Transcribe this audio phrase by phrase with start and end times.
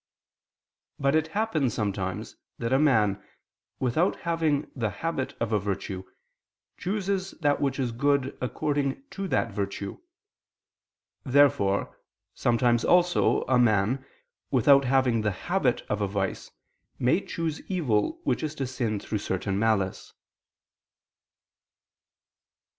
[0.97, 3.23] But it happens sometimes that a man,
[3.77, 6.05] without having the habit of a virtue,
[6.79, 9.99] chooses that which is good according to that virtue.
[11.23, 11.95] Therefore
[12.33, 14.03] sometimes also a man,
[14.49, 16.49] without having the habit of a vice,
[16.97, 20.13] may choose evil, which is to sin through certain malice.